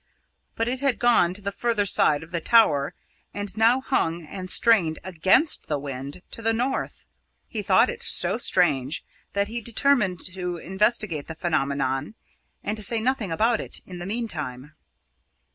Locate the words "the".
1.41-1.51, 2.31-2.41, 5.67-5.77, 6.41-6.53, 11.27-11.35, 13.99-14.07